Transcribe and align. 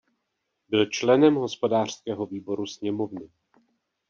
Byl 0.69 0.85
členem 0.85 1.35
hospodářského 1.35 2.25
výboru 2.25 2.65
sněmovny. 2.65 3.29